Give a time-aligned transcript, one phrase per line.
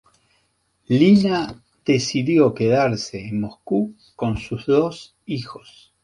[0.89, 5.93] Lina decidió quedarse en Moscú con sus dos hijos.